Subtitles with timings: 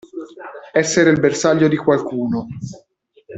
[0.73, 2.47] Essere il bersaglio di qualcuno.